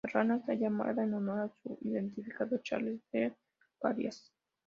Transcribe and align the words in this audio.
La 0.03 0.09
rana 0.09 0.37
está 0.37 0.55
llamada 0.55 1.03
en 1.03 1.13
honor 1.13 1.41
a 1.41 1.53
su 1.61 1.77
identificador, 1.83 2.59
Charles 2.63 2.99
Brewer-Carías. 3.11 4.33